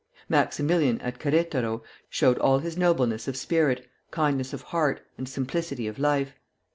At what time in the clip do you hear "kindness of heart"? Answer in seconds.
4.09-5.05